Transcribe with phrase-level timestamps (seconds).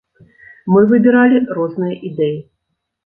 [0.75, 2.37] Мы выбіралі розныя ідэі.